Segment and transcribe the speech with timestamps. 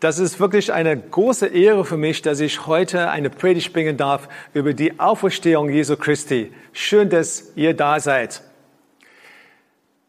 [0.00, 4.28] Das ist wirklich eine große Ehre für mich, dass ich heute eine Predigt bringen darf
[4.52, 6.52] über die Auferstehung Jesu Christi.
[6.72, 8.42] Schön, dass ihr da seid.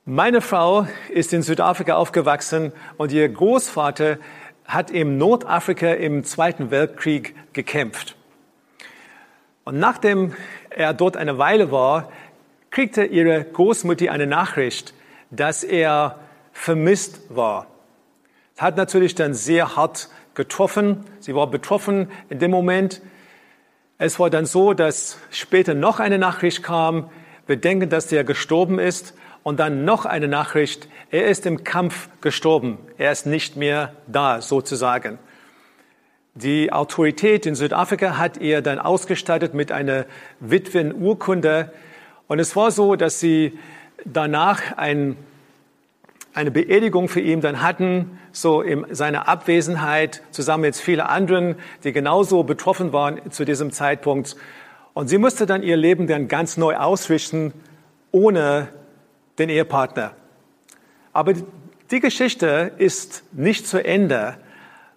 [0.06, 4.18] Meine Frau ist in Südafrika aufgewachsen und ihr Großvater
[4.66, 8.16] hat im Nordafrika im Zweiten Weltkrieg gekämpft.
[9.64, 10.34] Und nachdem
[10.70, 12.12] er dort eine Weile war,
[12.70, 14.94] kriegte ihre Großmutter eine Nachricht,
[15.32, 16.20] dass er
[16.52, 17.68] vermisst war
[18.58, 21.06] hat natürlich dann sehr hart getroffen.
[21.20, 23.02] Sie war betroffen in dem Moment.
[23.98, 27.10] Es war dann so, dass später noch eine Nachricht kam.
[27.48, 29.14] Wir denken, dass der gestorben ist.
[29.44, 30.90] Und dann noch eine Nachricht.
[31.12, 32.80] Er ist im Kampf gestorben.
[32.98, 35.20] Er ist nicht mehr da, sozusagen.
[36.34, 40.06] Die Autorität in Südafrika hat ihr dann ausgestattet mit einer
[40.40, 41.72] Witwenurkunde.
[42.28, 43.58] Und es war so, dass sie
[44.04, 45.16] danach ein
[46.36, 51.56] eine Beerdigung für ihn dann hatten, so in seiner Abwesenheit, zusammen mit vielen anderen,
[51.86, 54.36] die genauso betroffen waren zu diesem Zeitpunkt.
[54.94, 57.54] Und sie musste dann ihr Leben dann ganz neu ausrichten,
[58.12, 58.68] ohne
[59.40, 60.12] den Ehepartner.
[61.14, 61.34] Aber
[61.90, 64.36] die Geschichte ist nicht zu Ende,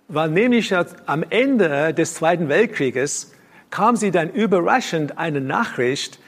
[0.08, 0.74] weil nämlich
[1.06, 3.32] am Ende des Zweiten Weltkrieges
[3.70, 6.18] kam sie dann überraschend eine Nachricht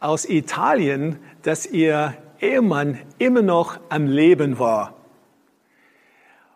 [0.00, 4.94] aus Italien, dass ihr Ehemann immer noch am Leben war.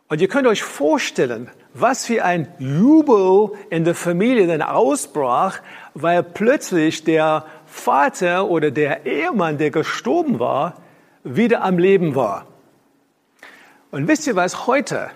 [0.08, 5.60] Und ihr könnt euch vorstellen, was für ein Jubel in der Familie dann ausbrach,
[5.94, 10.74] weil plötzlich der Vater oder der Ehemann, der gestorben war,
[11.24, 12.46] wieder am Leben war.
[13.90, 15.10] Und wisst ihr was heute?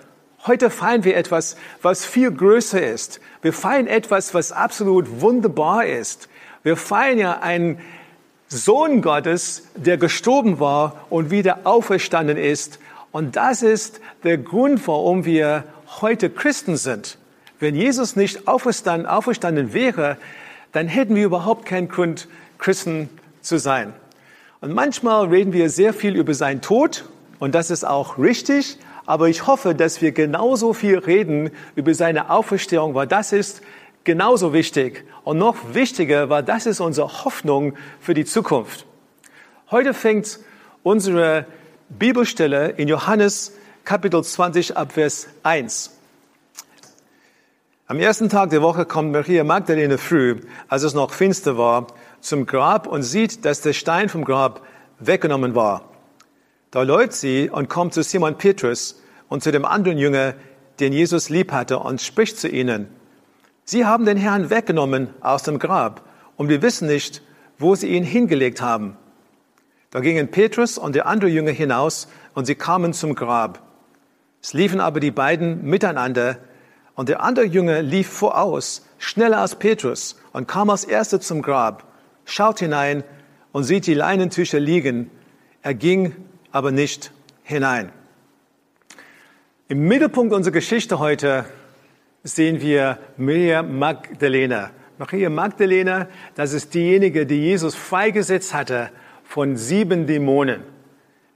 [0.47, 3.19] Heute feiern wir etwas, was viel größer ist.
[3.41, 6.29] Wir feiern etwas, was absolut wunderbar ist.
[6.63, 7.79] Wir feiern ja ein,
[8.49, 12.79] Sohn Gottes, der gestorben war und wieder auferstanden ist.
[13.11, 15.65] Und das ist der Grund, warum wir
[16.01, 17.19] heute Christen sind.
[17.59, 20.17] Wenn Jesus nicht auferstanden, auferstanden wäre,
[20.71, 22.27] dann hätten wir überhaupt keinen Grund,
[22.57, 23.09] Christen
[23.41, 23.93] zu sein.
[24.61, 27.05] Und manchmal reden wir sehr viel über seinen Tod
[27.37, 32.29] und das ist auch richtig, aber ich hoffe, dass wir genauso viel reden über seine
[32.29, 33.61] Auferstehung, weil das ist
[34.03, 38.85] genauso wichtig und noch wichtiger, weil das ist unsere Hoffnung für die Zukunft.
[39.71, 40.39] Heute fängt
[40.83, 41.45] unsere
[41.89, 45.91] Bibelstelle in Johannes Kapitel 20 ab Vers 1.
[47.87, 51.87] Am ersten Tag der Woche kommt Maria Magdalene früh, als es noch finster war,
[52.21, 54.61] zum Grab und sieht, dass der Stein vom Grab
[54.99, 55.89] weggenommen war.
[56.69, 60.35] Da läuft sie und kommt zu Simon Petrus und zu dem anderen Jünger,
[60.79, 62.98] den Jesus lieb hatte, und spricht zu ihnen.
[63.69, 66.01] Sie haben den Herrn weggenommen aus dem Grab
[66.37, 67.21] und wir wissen nicht,
[67.59, 68.97] wo sie ihn hingelegt haben.
[69.91, 73.61] Da gingen Petrus und der andere Jünger hinaus und sie kamen zum Grab.
[74.41, 76.39] Es liefen aber die beiden miteinander
[76.95, 81.83] und der andere Jünger lief voraus, schneller als Petrus und kam als erster zum Grab,
[82.25, 83.03] schaut hinein
[83.51, 85.11] und sieht die Leinentücher liegen.
[85.61, 86.15] Er ging
[86.51, 87.11] aber nicht
[87.43, 87.91] hinein.
[89.67, 91.45] Im Mittelpunkt unserer Geschichte heute
[92.23, 94.71] sehen wir Maria Magdalena.
[94.97, 98.89] Maria Magdalena, das ist diejenige, die Jesus freigesetzt hatte
[99.23, 100.61] von sieben Dämonen.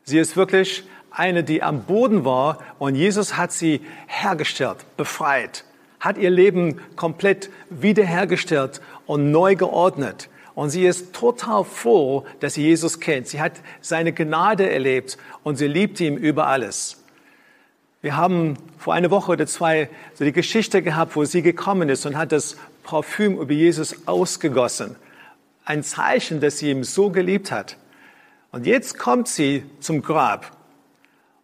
[0.04, 5.64] Sie ist wirklich eine, die am Boden war und Jesus hat sie hergestellt, befreit,
[6.00, 10.30] hat ihr Leben komplett wiederhergestellt und neu geordnet.
[10.56, 13.28] Und sie ist total froh, dass sie Jesus kennt.
[13.28, 17.03] Sie hat seine Gnade erlebt und sie liebt ihn über alles.
[18.04, 22.06] Wir haben vor einer Woche oder zwei so die Geschichte gehabt, wo sie gekommen ist
[22.06, 24.98] und hat das Parfüm über Jesus ausgegossen.
[25.64, 27.78] Ein Zeichen, dass sie ihn so geliebt hat.
[28.52, 30.52] Und jetzt kommt sie zum Grab.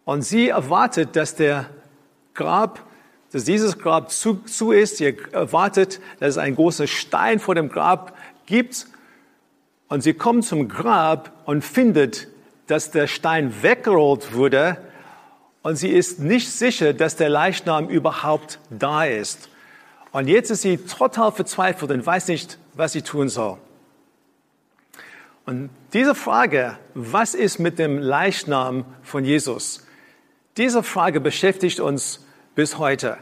[0.04, 1.70] Und sie erwartet, dass der
[2.34, 2.84] Grab,
[3.32, 4.98] dass dieses Grab zu, zu ist.
[4.98, 8.14] Sie erwartet, dass es einen großen Stein vor dem Grab
[8.44, 8.86] gibt.
[9.88, 12.28] Und sie kommt zum Grab und findet,
[12.66, 14.76] dass der Stein weggerollt wurde
[15.62, 19.48] und sie ist nicht sicher, dass der Leichnam überhaupt da ist.
[20.12, 23.58] Und jetzt ist sie total verzweifelt und weiß nicht, was sie tun soll.
[25.44, 29.86] Und diese Frage, was ist mit dem Leichnam von Jesus?
[30.56, 32.24] Diese Frage beschäftigt uns
[32.54, 33.18] bis heute.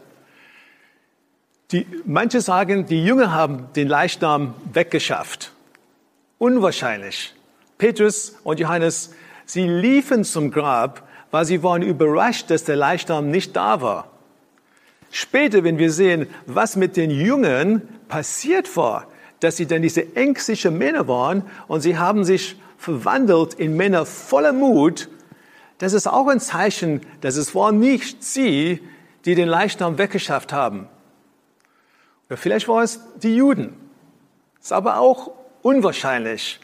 [1.70, 5.52] Die, manche sagen, die Jünger haben den Leichnam weggeschafft.
[6.38, 7.34] unwahrscheinlich.
[7.78, 9.14] Petrus und Johannes,
[9.44, 14.10] sie liefen zum Grab, weil sie waren überrascht, dass der Leichnam nicht da war.
[15.10, 19.06] Später, wenn wir sehen, was mit den Jüngern passiert war,
[19.40, 24.52] dass sie dann diese ängstlichen Männer waren und sie haben sich verwandelt in Männer voller
[24.52, 25.08] Mut,
[25.78, 28.82] das ist auch ein Zeichen, dass es waren nicht sie,
[29.24, 30.88] die den Leichnam weggeschafft haben.
[32.28, 33.74] Oder vielleicht waren es die Juden.
[34.60, 35.32] Ist aber auch
[35.62, 36.60] unwahrscheinlich,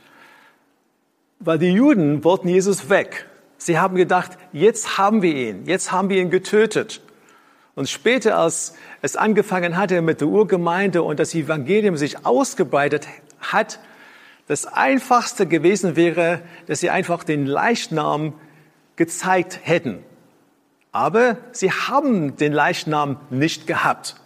[1.38, 3.26] weil die Juden wollten Jesus weg.
[3.64, 7.00] Sie haben gedacht, jetzt haben wir ihn, jetzt haben wir ihn getötet.
[7.74, 13.08] Und später, als es angefangen hatte mit der Urgemeinde und das Evangelium sich ausgebreitet
[13.40, 13.80] hat,
[14.48, 18.34] das Einfachste gewesen wäre, dass sie einfach den Leichnam
[18.96, 20.04] gezeigt hätten.
[20.92, 24.16] Aber sie haben den Leichnam nicht gehabt,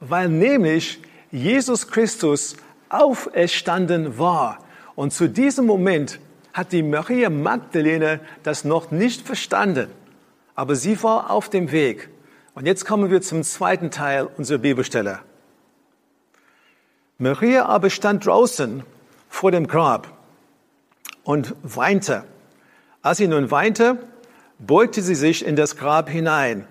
[0.00, 2.56] weil nämlich Jesus Christus
[2.88, 4.60] auferstanden war.
[4.94, 6.20] Und zu diesem Moment
[6.56, 9.90] hat die Maria Magdalene das noch nicht verstanden.
[10.54, 12.08] Aber sie war auf dem Weg.
[12.54, 15.18] Und jetzt kommen wir zum zweiten Teil unserer Bibelstelle.
[17.18, 18.84] Maria aber stand draußen
[19.28, 20.08] vor dem Grab
[21.24, 22.24] und weinte.
[23.02, 23.98] Als sie nun weinte,
[24.58, 26.66] beugte sie sich in das Grab hinein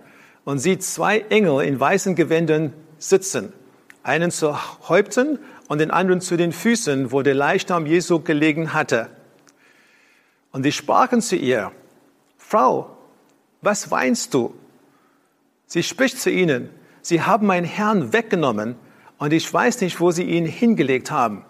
[0.46, 3.54] und sieht zwei Engel in weißen Gewändern sitzen,
[4.02, 4.58] einen zu
[4.90, 5.38] Häupten
[5.68, 9.10] und den anderen zu den Füßen, wo der Leichnam Jesu gelegen hatte.
[10.56, 11.74] Und sie sprachen zu ihr,
[12.38, 12.96] Frau,
[13.62, 14.56] was weinst du?
[15.68, 16.70] Sie spricht zu ihnen,
[17.02, 18.78] Sie haben meinen Herrn weggenommen
[19.18, 21.44] und ich weiß nicht, wo Sie ihn hingelegt haben.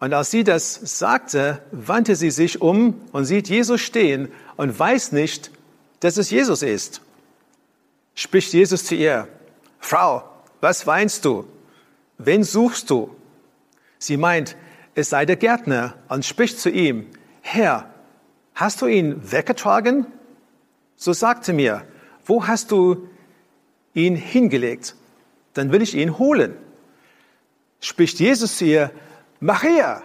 [0.00, 5.12] Und als sie das sagte, wandte sie sich um und sieht Jesus stehen und weiß
[5.12, 5.50] nicht,
[6.00, 7.00] dass es Jesus ist.
[8.14, 9.28] Spricht Jesus zu ihr,
[9.78, 10.24] Frau,
[10.60, 11.46] was weinst du?
[12.18, 13.16] Wen suchst du?
[13.98, 14.56] Sie meint,
[14.94, 17.06] es sei der Gärtner und spricht zu ihm,
[17.48, 17.88] Herr,
[18.56, 20.04] hast du ihn weggetragen?
[20.96, 21.84] So sagte mir,
[22.24, 23.08] wo hast du
[23.94, 24.96] ihn hingelegt?
[25.54, 26.56] Dann will ich ihn holen.
[27.78, 28.90] Spricht Jesus zu ihr,
[29.38, 30.02] Maria.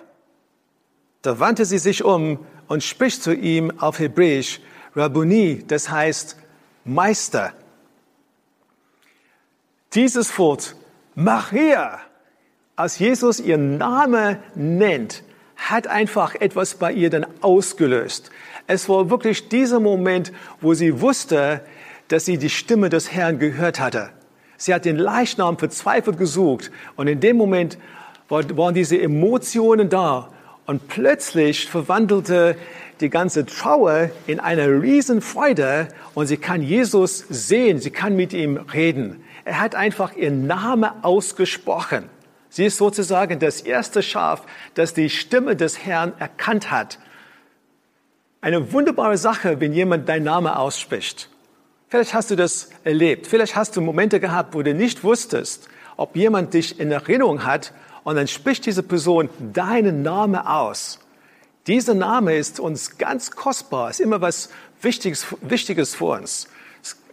[1.23, 4.61] Da wandte sie sich um und spricht zu ihm auf Hebräisch,
[4.95, 6.37] Rabboni, das heißt
[6.85, 7.53] Meister.
[9.93, 10.75] Dieses Wort,
[11.15, 12.01] Maria,
[12.75, 15.23] als Jesus ihren Namen nennt,
[15.69, 18.31] hat einfach etwas bei ihr dann ausgelöst.
[18.67, 21.61] Es war wirklich dieser Moment, wo sie wusste,
[22.07, 24.09] dass sie die Stimme des Herrn gehört hatte.
[24.57, 27.77] Sie hat den Leichnam verzweifelt gesucht und in dem Moment
[28.27, 30.29] waren diese Emotionen da
[30.65, 32.55] und plötzlich verwandelte
[33.01, 38.57] die ganze Trauer in eine Riesenfreude und sie kann Jesus sehen, sie kann mit ihm
[38.57, 39.23] reden.
[39.43, 42.05] Er hat einfach ihren Namen ausgesprochen.
[42.51, 44.43] Sie ist sozusagen das erste Schaf,
[44.73, 46.99] das die Stimme des Herrn erkannt hat.
[48.41, 51.29] Eine wunderbare Sache, wenn jemand deinen Namen ausspricht.
[51.87, 53.25] Vielleicht hast du das erlebt.
[53.25, 57.73] Vielleicht hast du Momente gehabt, wo du nicht wusstest, ob jemand dich in Erinnerung hat
[58.03, 60.99] und dann spricht diese Person deinen Namen aus.
[61.67, 64.49] Dieser Name ist uns ganz kostbar, ist immer was
[64.81, 66.49] Wichtiges, Wichtiges für uns.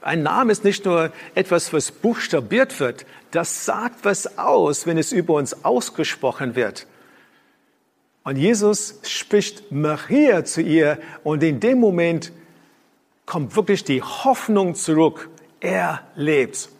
[0.08, 5.12] Ein Name ist nicht nur etwas, was buchstabiert wird, das sagt was aus, wenn es
[5.12, 6.87] über uns ausgesprochen wird.
[8.25, 12.32] Und Jesus spricht Maria zu ihr und in dem Moment
[13.27, 15.29] kommt wirklich die Hoffnung zurück.
[15.60, 16.70] Er lebt.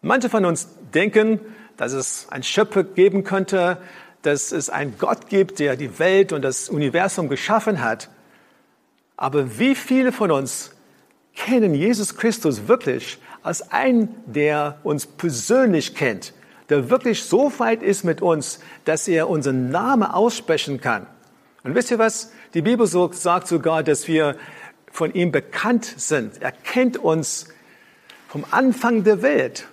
[0.00, 1.40] Manche von uns denken,
[1.76, 3.78] dass es einen Schöpfer geben könnte,
[4.22, 8.10] dass es einen Gott gibt, der die Welt und das Universum geschaffen hat.
[9.16, 10.70] Aber wie viele von uns
[11.34, 16.32] kennen Jesus Christus wirklich als einen, der uns persönlich kennt,
[16.68, 21.06] der wirklich so weit ist mit uns, dass er unseren Namen aussprechen kann?
[21.64, 22.32] Und wisst ihr was?
[22.54, 24.36] Die Bibel sagt sogar, dass wir
[24.90, 26.42] von ihm bekannt sind.
[26.42, 27.48] Er kennt uns
[28.28, 29.68] vom Anfang der Welt.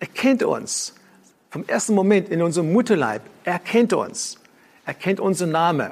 [0.00, 0.94] Er kennt uns
[1.50, 3.22] vom ersten Moment in unserem Mutterleib.
[3.44, 4.38] Er kennt uns.
[4.86, 5.90] Er kennt unseren Namen.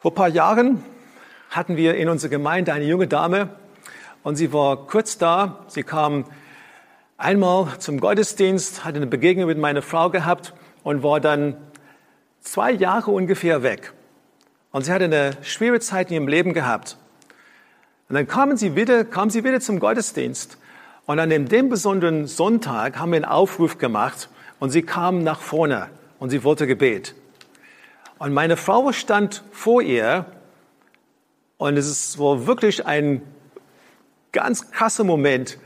[0.00, 0.82] Vor ein paar Jahren
[1.50, 3.50] hatten wir in unserer Gemeinde eine junge Dame
[4.22, 5.64] und sie war kurz da.
[5.68, 6.24] Sie kam
[7.16, 11.56] einmal zum Gottesdienst, hatte eine Begegnung mit meiner Frau gehabt und war dann
[12.40, 13.92] zwei Jahre ungefähr weg.
[14.70, 16.98] Und sie hatte eine schwere Zeit in ihrem Leben gehabt.
[18.08, 20.58] Und dann kamen sie wieder, kam sie wieder zum Gottesdienst.
[21.06, 24.28] Und an dem besonderen Sonntag haben wir einen Aufruf gemacht
[24.58, 25.88] und sie kam nach vorne
[26.18, 27.14] und sie wollte Gebet.
[28.18, 30.26] Und meine Frau stand vor ihr
[31.58, 33.22] und es war wirklich ein
[34.32, 35.58] ganz krasser Moment,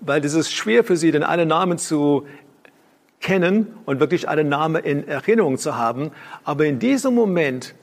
[0.00, 2.26] weil es ist schwer für sie, den alle Namen zu
[3.20, 6.12] kennen und wirklich alle Namen in Erinnerung zu haben.
[6.44, 7.74] Aber in diesem Moment,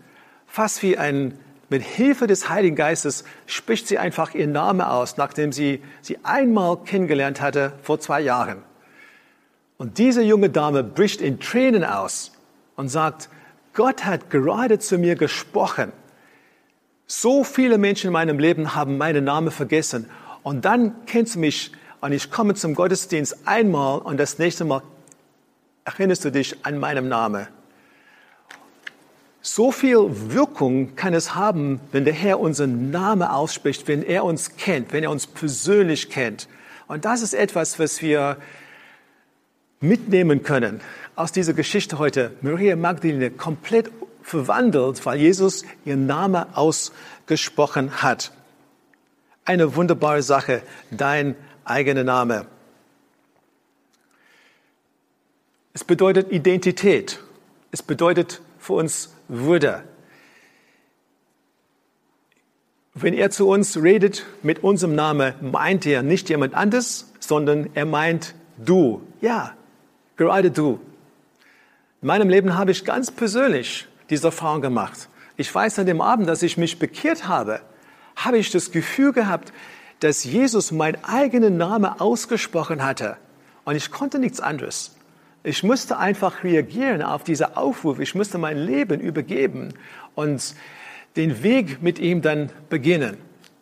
[0.48, 1.38] fast wie ein,
[1.70, 6.78] mit Hilfe des Heiligen Geistes, spricht sie einfach ihren Namen aus, nachdem sie sie einmal
[6.78, 8.64] kennengelernt hatte vor zwei Jahren.
[9.78, 12.32] Und diese junge Dame bricht in Tränen aus
[12.78, 13.30] und sagt,
[13.74, 15.92] Gott hat gerade zu mir gesprochen.
[17.08, 20.10] So viele Menschen in meinem Leben haben meinen Namen vergessen.
[20.44, 21.72] Und dann kennst du mich
[22.02, 24.82] und ich komme zum Gottesdienst einmal und das nächste Mal
[25.86, 27.48] erinnerst du dich an meinen Namen.
[29.42, 29.98] So viel
[30.34, 35.06] Wirkung kann es haben, wenn der Herr unseren Namen ausspricht, wenn er uns kennt, wenn
[35.06, 36.50] er uns persönlich kennt.
[36.88, 38.36] Und das ist etwas, was wir
[39.80, 40.82] mitnehmen können
[41.16, 42.32] aus dieser Geschichte heute.
[42.42, 43.90] Maria Magdalene komplett
[44.28, 48.34] verwandelt, weil Jesus ihren Namen ausgesprochen hat.
[49.46, 52.46] Eine wunderbare Sache, dein eigener Name.
[55.74, 57.22] Es bedeutet Identität.
[57.72, 59.84] Es bedeutet für uns Würde.
[62.96, 67.86] Wenn er zu uns redet mit unserem Namen, meint er nicht jemand anderes, sondern er
[67.86, 69.02] meint du.
[69.22, 69.56] Ja,
[70.18, 70.82] gerade du.
[72.02, 75.10] In meinem Leben habe ich ganz persönlich diese Erfahrung gemacht.
[75.36, 77.62] Ich weiß an dem Abend, dass ich mich bekehrt habe,
[78.16, 79.54] habe ich das Gefühl gehabt,
[80.00, 83.18] dass Jesus meinen eigenen Namen ausgesprochen hatte.
[83.66, 84.96] Und ich konnte nichts anderes.
[85.44, 88.00] Ich musste einfach reagieren auf diese Aufruf.
[88.00, 89.74] Ich musste mein Leben übergeben
[90.16, 90.56] und
[91.16, 93.18] den Weg mit ihm dann beginnen.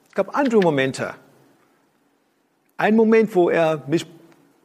[0.10, 1.14] Es gab andere Momente.
[2.78, 4.06] Ein Moment, wo er mich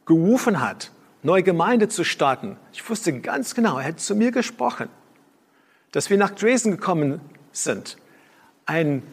[0.05, 0.91] gerufen hat,
[1.23, 2.57] neue Gemeinde zu starten.
[2.73, 4.89] Ich wusste ganz genau, er hat zu mir gesprochen,
[5.91, 7.21] dass wir nach Dresden gekommen
[7.51, 7.97] sind.
[8.65, 9.03] Ein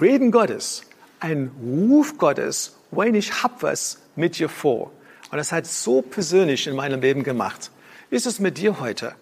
[0.00, 0.82] Reden Gottes,
[1.20, 4.90] ein Ruf Gottes, Wayne, ich hab was mit dir vor.
[5.30, 7.70] Und das hat so persönlich in meinem Leben gemacht.
[8.10, 9.14] Wie ist es mit dir heute?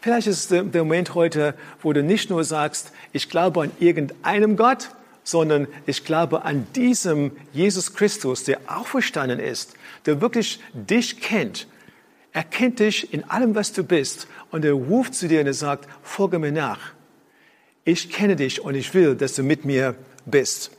[0.00, 4.56] Vielleicht ist es der Moment heute, wo du nicht nur sagst, ich glaube an irgendeinem
[4.56, 4.90] Gott,
[5.22, 11.66] sondern ich glaube an diesem Jesus Christus, der auferstanden ist, der wirklich dich kennt.
[12.32, 14.26] Er kennt dich in allem, was du bist.
[14.54, 16.92] Und er ruft zu dir und er sagt, folge mir nach.
[17.82, 19.96] Ich kenne dich und ich will, dass du mit mir
[20.26, 20.70] bist.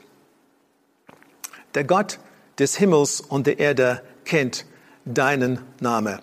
[1.74, 2.18] Der Gott
[2.58, 4.64] des Himmels und der Erde kennt
[5.04, 6.20] deinen Namen.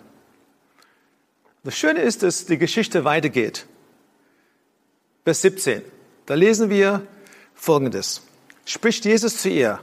[1.62, 3.66] Das Schöne ist, dass die Geschichte weitergeht.
[5.22, 5.82] Vers 17.
[6.26, 7.06] Da lesen wir
[7.54, 8.22] Folgendes.
[8.64, 9.78] Spricht Jesus zu ihr,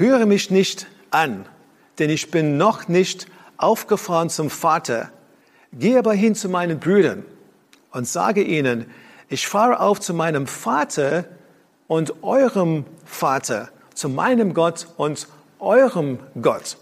[0.00, 1.46] rühre mich nicht an,
[2.00, 5.12] denn ich bin noch nicht aufgefahren zum Vater.
[5.72, 7.24] Geh aber hin zu meinen Brüdern
[7.90, 8.86] und sage ihnen,
[9.28, 11.24] ich fahre auf zu meinem Vater
[11.86, 16.78] und eurem Vater, zu meinem Gott und eurem Gott.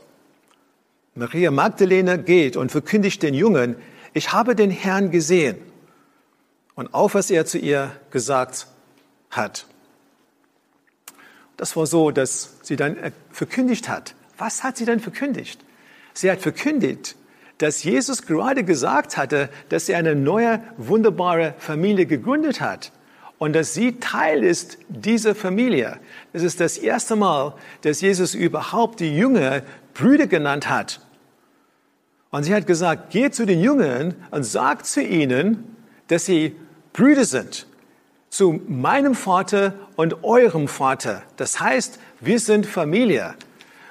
[1.15, 3.77] Maria Magdalene geht und verkündigt den Jungen,
[4.13, 5.59] ich habe den Herrn gesehen.
[6.75, 8.67] Und auf, was er zu ihr gesagt
[9.31, 9.67] hat.
[11.57, 12.97] Das war so, dass sie dann
[13.31, 14.15] verkündigt hat.
[14.37, 15.65] Was hat sie dann verkündigt?
[16.13, 17.17] Sie hat verkündigt,
[17.59, 22.93] dass Jesus gerade gesagt hatte, dass er eine neue, wunderbare Familie gegründet hat
[23.39, 25.99] und dass sie Teil ist dieser Familie.
[26.33, 29.63] Es ist das erste Mal, dass Jesus überhaupt die Jünger
[29.95, 31.01] Brüder genannt hat.
[32.31, 35.77] Und sie hat gesagt, geht zu den Jüngern und sagt zu ihnen,
[36.09, 36.57] dass sie
[36.93, 37.67] Brüder sind.
[38.29, 41.23] Zu meinem Vater und eurem Vater.
[41.37, 43.35] Das heißt, wir sind Familie.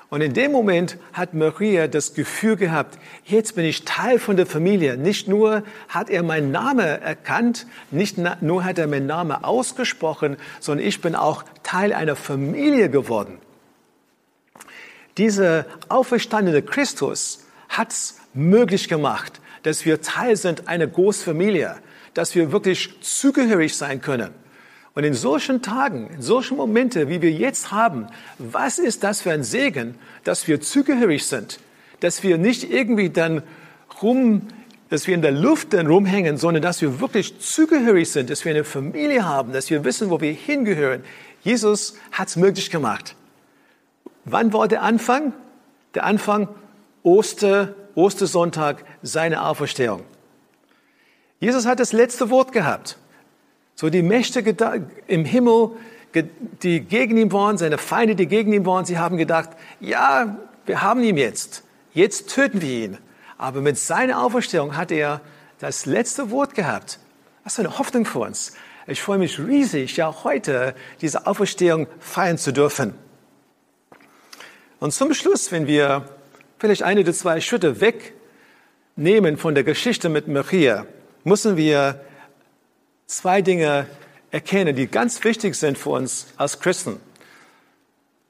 [0.10, 4.46] Und in dem Moment hat Maria das Gefühl gehabt, jetzt bin ich Teil von der
[4.46, 4.98] Familie.
[4.98, 10.86] Nicht nur hat er meinen Namen erkannt, nicht nur hat er meinen Namen ausgesprochen, sondern
[10.86, 13.40] ich bin auch Teil einer Familie geworden.
[15.18, 21.78] Dieser auferstandene Christus hat es möglich gemacht, dass wir Teil sind einer Großfamilie,
[22.14, 24.30] dass wir wirklich zugehörig sein können.
[24.96, 28.08] Und in solchen Tagen, in solchen Momente, wie wir jetzt haben,
[28.40, 31.60] was ist das für ein Segen, dass wir zugehörig sind,
[32.00, 33.44] dass wir nicht irgendwie dann
[34.02, 34.44] rum,
[34.90, 38.54] dass wir in der Luft dann rumhängen, sondern dass wir wirklich zugehörig sind, dass wir
[38.54, 41.04] eine Familie haben, dass wir wissen, wo wir hingehören.
[41.44, 43.16] Jesus hat es möglich gemacht.
[44.24, 45.34] Wann war der Anfang?
[45.94, 46.48] Der Anfang
[47.04, 50.04] Oster, Ostersonntag, seine Auferstehung.
[51.40, 52.98] Jesus hat das letzte Wort gehabt.
[53.75, 54.39] So die Mächte
[55.08, 55.72] im Himmel,
[56.63, 59.50] die gegen ihn waren, seine Feinde, die gegen ihn waren, sie haben gedacht,
[59.82, 61.63] ja, wir haben ihn jetzt.
[61.94, 62.98] Jetzt töten wir ihn.
[63.38, 65.22] Aber mit seiner Auferstehung hat er
[65.60, 67.00] das letzte Wort gehabt.
[67.44, 68.53] Was für eine Hoffnung für uns.
[68.88, 72.94] Ich freue mich riesig, ja heute diese Auferstehung feiern zu dürfen.
[74.79, 76.05] Und zum Schluss, wenn wir
[76.60, 78.13] vielleicht eine oder zwei Schritte weg
[78.96, 80.86] nehmen von der Geschichte mit Maria,
[81.24, 82.00] müssen wir
[83.08, 83.88] zwei Dinge
[84.32, 87.00] erkennen, die ganz wichtig sind für uns als Christen.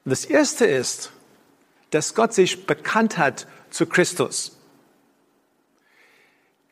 [0.05, 1.11] Das erste ist,
[1.89, 4.57] dass Gott sich bekannt hat zu Christus.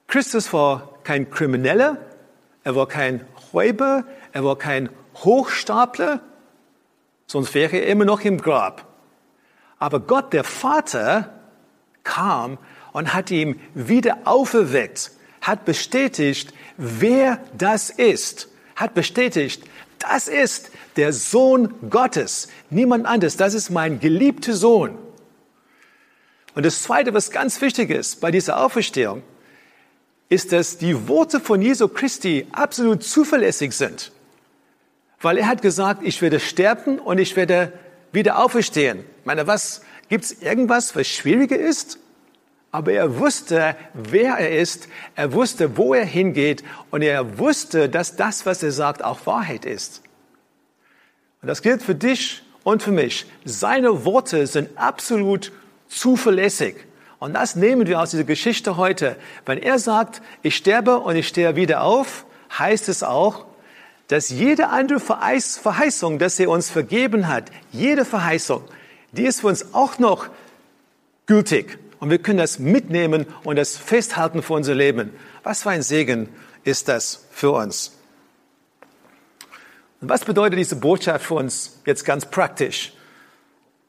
[0.08, 1.98] Christus war kein Krimineller,
[2.64, 6.22] er war kein Räuber, er war kein Hochstapler,
[7.26, 8.88] sonst wäre er immer noch im Grab.
[9.80, 11.34] Aber Gott, der Vater,
[12.04, 12.58] kam
[12.92, 15.12] und hat ihn wieder auferweckt,
[15.44, 19.64] hat bestätigt, wer das ist, hat bestätigt,
[20.00, 24.98] das ist der Sohn Gottes, niemand anderes, das ist mein geliebter Sohn.
[26.56, 29.24] Und das Zweite, was ganz wichtig ist bei dieser Auferstehung,
[30.30, 34.12] ist, dass die Worte von Jesu Christi absolut zuverlässig sind.
[35.20, 37.74] Weil er hat gesagt, ich werde sterben und ich werde
[38.12, 39.00] wieder auferstehen.
[39.20, 42.00] Ich meine, was, gibt's irgendwas, was schwieriger ist?
[42.74, 48.16] Aber er wusste, wer er ist, er wusste, wo er hingeht und er wusste, dass
[48.16, 50.02] das, was er sagt, auch Wahrheit ist.
[51.44, 53.28] Und das gilt für dich und für mich.
[53.46, 55.52] Seine Worte sind absolut
[55.88, 56.78] zuverlässig.
[57.20, 59.18] Und das nehmen wir aus dieser Geschichte heute.
[59.46, 62.26] Wenn er sagt, ich sterbe und ich stehe wieder auf,
[62.58, 63.46] heißt es auch,
[64.08, 68.64] dass jede andere Verheißung, dass er uns vergeben hat, jede Verheißung,
[69.12, 70.30] die ist für uns auch noch
[71.28, 71.78] gültig.
[72.04, 75.14] Und wir können das mitnehmen und das festhalten für unser Leben.
[75.44, 76.28] Was für ein Segen
[76.66, 77.94] ist das für uns?
[80.02, 82.92] Und was bedeutet diese Botschaft für uns jetzt ganz praktisch?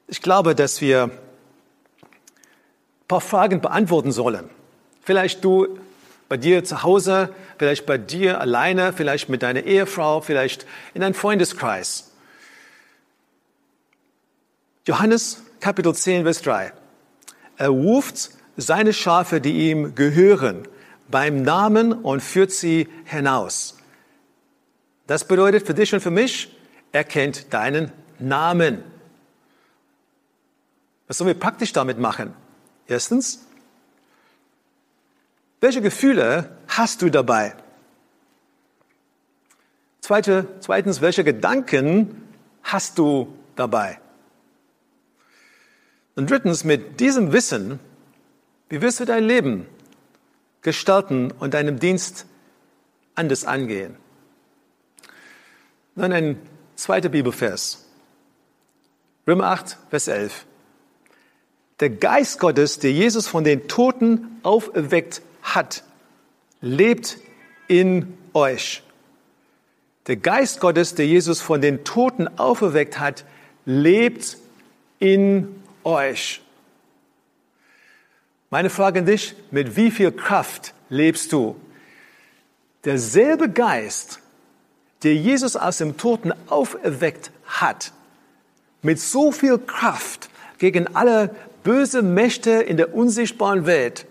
[0.07, 1.11] Ich glaube, dass wir ein
[3.09, 4.49] paar Fragen beantworten sollen.
[5.03, 5.81] Vielleicht du
[6.29, 11.15] bei dir zu Hause, vielleicht bei dir alleine, vielleicht mit deiner Ehefrau, vielleicht in deinem
[11.15, 12.13] Freundeskreis.
[14.87, 16.84] Johannes Kapitel 10, Vers 3.
[17.57, 20.67] Er ruft seine Schafe, die ihm gehören,
[21.09, 23.77] beim Namen und führt sie hinaus.
[25.07, 26.57] Das bedeutet für dich und für mich,
[26.93, 28.83] er kennt deinen Namen.
[31.07, 32.33] Was sollen wir praktisch damit machen?
[32.87, 33.47] Erstens,
[35.61, 37.55] welche Gefühle hast du dabei?
[40.01, 42.29] Zweite, zweitens, welche Gedanken
[42.63, 43.99] hast du dabei?
[46.17, 47.81] Und drittens, mit diesem Wissen,
[48.69, 49.67] wie wirst du dein Leben
[50.63, 52.27] gestalten und deinem Dienst
[53.15, 53.97] anders angehen?
[55.97, 56.39] Dann ein
[56.77, 57.85] zweiter Bibelvers.
[59.27, 60.47] Römer 8, Vers 11.
[61.81, 65.83] Der Geist Gottes, der Jesus von den Toten auferweckt hat,
[66.61, 67.19] lebt
[67.69, 68.83] in euch.
[70.07, 73.25] Der Geist Gottes, der Jesus von den Toten auferweckt hat,
[73.65, 74.37] lebt
[74.99, 76.41] in euch.
[78.51, 81.57] Meine Frage an dich, mit wie viel Kraft lebst du?
[82.85, 84.21] Derselbe Geist,
[85.03, 87.93] der Jesus aus dem Toten auferweckt hat,
[88.83, 94.07] mit so viel Kraft gegen alle böse Mächte in der unsichtbaren Welt,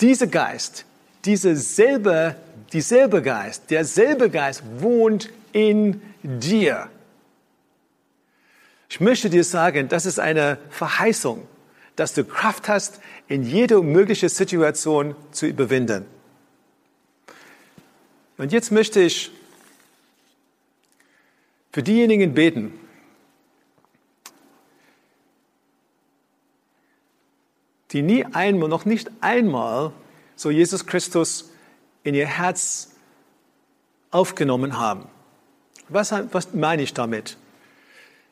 [0.00, 0.84] dieser Geist,
[1.24, 2.36] dieser selbe,
[2.72, 6.88] dieselbe Geist, derselbe Geist wohnt in dir.
[8.92, 11.48] Ich möchte dir sagen, das ist eine Verheißung,
[11.96, 16.04] dass du Kraft hast, in jede mögliche Situation zu überwinden.
[18.36, 19.30] Und jetzt möchte ich
[21.72, 22.78] für diejenigen beten,
[27.92, 29.94] die nie einmal, noch nicht einmal
[30.36, 31.50] so Jesus Christus
[32.02, 32.90] in ihr Herz
[34.10, 35.08] aufgenommen haben.
[35.88, 37.38] Was, was meine ich damit?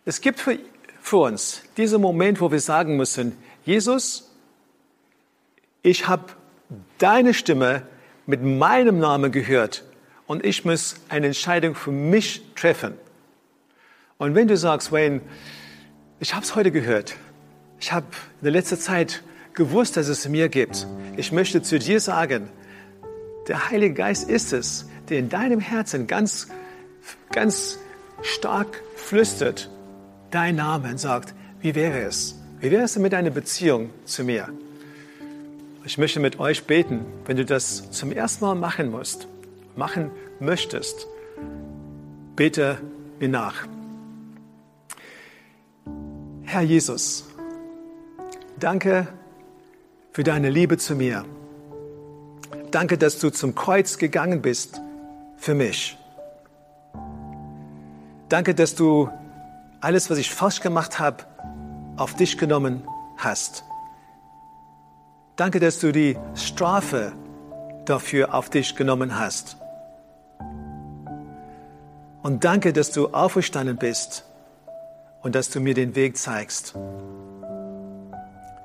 [0.04, 0.58] Es gibt für,
[1.00, 4.30] für uns diesen Moment, wo wir sagen müssen, Jesus,
[5.82, 6.32] ich habe
[6.98, 7.82] deine Stimme
[8.26, 9.84] mit meinem Namen gehört
[10.26, 12.94] und ich muss eine Entscheidung für mich treffen.
[14.18, 15.20] Und wenn du sagst, Wayne,
[16.18, 17.16] ich habe es heute gehört,
[17.80, 18.06] ich habe
[18.40, 19.22] in der letzten Zeit
[19.54, 20.86] gewusst, dass es mir gibt.
[21.16, 22.50] Ich möchte zu dir sagen,
[23.48, 26.48] der Heilige Geist ist es, der in deinem Herzen ganz,
[27.32, 27.78] ganz
[28.22, 29.70] stark flüstert,
[30.30, 32.36] dein Name und sagt, wie wäre es?
[32.60, 34.48] Wie wäre es mit einer Beziehung zu mir?
[35.84, 39.28] Ich möchte mit euch beten, wenn du das zum ersten Mal machen musst,
[39.76, 41.06] machen möchtest,
[42.36, 42.78] bete
[43.18, 43.66] mir nach.
[46.44, 47.26] Herr Jesus,
[48.58, 49.08] danke,
[50.12, 51.24] für deine Liebe zu mir.
[52.70, 54.80] Danke, dass du zum Kreuz gegangen bist
[55.36, 55.96] für mich.
[58.28, 59.08] Danke, dass du
[59.80, 61.24] alles, was ich falsch gemacht habe,
[61.96, 63.64] auf dich genommen hast.
[65.36, 67.12] Danke, dass du die Strafe
[67.86, 69.56] dafür auf dich genommen hast.
[72.22, 74.24] Und danke, dass du auferstanden bist
[75.22, 76.74] und dass du mir den Weg zeigst.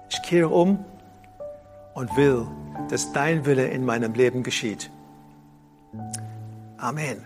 [0.09, 0.83] Ich kehre um
[1.93, 2.45] und will,
[2.89, 4.89] dass dein Wille in meinem Leben geschieht.
[6.77, 7.23] Amen.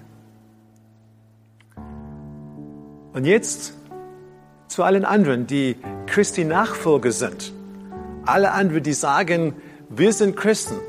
[3.14, 3.74] Und jetzt
[4.70, 7.52] zu allen anderen, die Christi Nachfolger sind.
[8.26, 9.56] Alle anderen, die sagen,
[9.90, 10.80] wir sind Christen.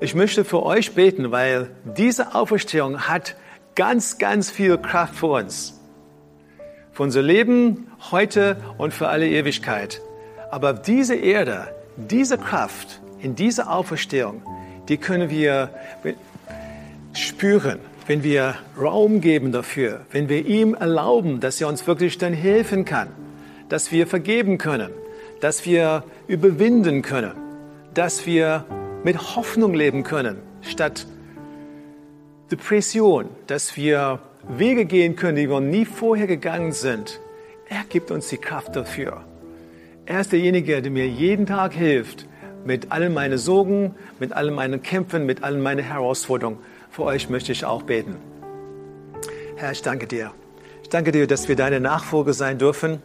[0.00, 3.36] Ich möchte für euch beten, weil diese Auferstehung hat
[3.74, 5.80] ganz, ganz viel Kraft für uns.
[6.92, 10.02] Für unser Leben heute und für alle Ewigkeit.
[10.50, 14.42] Aber diese Erde, diese Kraft in dieser Auferstehung,
[14.88, 15.70] die können wir
[17.12, 22.32] spüren, wenn wir Raum geben dafür, wenn wir ihm erlauben, dass er uns wirklich dann
[22.32, 23.08] helfen kann,
[23.68, 24.90] dass wir vergeben können,
[25.40, 27.32] dass wir überwinden können,
[27.92, 28.64] dass wir
[29.04, 31.06] mit Hoffnung leben können, statt
[32.50, 37.20] Depression, dass wir Wege gehen können, die wir nie vorher gegangen sind.
[37.68, 39.22] Er gibt uns die Kraft dafür.
[40.06, 42.26] Er ist derjenige, der mir jeden Tag hilft,
[42.64, 46.58] mit allen meinen Sorgen, mit allen meinen Kämpfen, mit allen meinen Herausforderungen.
[46.98, 48.16] Für euch möchte ich auch beten.
[49.54, 50.32] Herr, ich danke dir.
[50.82, 53.00] Ich danke dir, dass wir deine Nachfolger sein dürfen.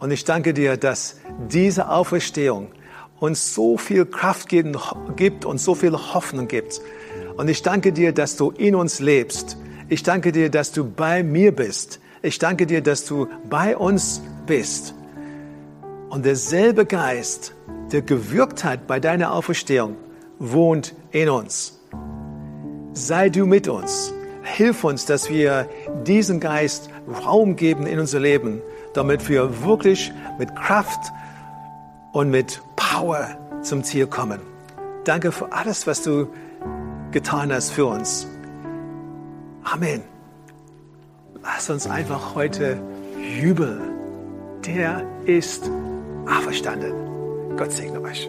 [0.00, 2.72] Und ich danke dir, dass diese Auferstehung
[3.20, 6.80] uns so viel Kraft gibt und so viel Hoffnung gibt.
[7.36, 9.56] Und ich danke dir, dass du in uns lebst.
[9.88, 12.00] Ich danke dir, dass du bei mir bist.
[12.22, 14.94] Ich danke dir, dass du bei uns bist.
[16.08, 17.54] Und derselbe Geist,
[17.92, 19.94] der gewirkt hat bei deiner Auferstehung,
[20.40, 21.81] wohnt in uns.
[22.94, 24.12] Sei du mit uns.
[24.42, 25.68] Hilf uns, dass wir
[26.04, 26.90] diesen Geist
[27.24, 28.60] Raum geben in unser Leben,
[28.92, 31.12] damit wir wirklich mit Kraft
[32.12, 33.28] und mit Power
[33.62, 34.40] zum Ziel kommen.
[35.04, 36.28] Danke für alles, was du
[37.12, 38.26] getan hast für uns.
[39.64, 40.02] Amen.
[41.42, 42.80] Lass uns einfach heute
[43.40, 43.80] jubeln.
[44.66, 45.70] Der ist
[46.26, 46.92] auferstanden.
[47.56, 48.28] Gott segne euch.